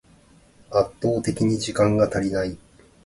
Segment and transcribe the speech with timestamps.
[0.71, 2.57] 圧倒的に時間が足りない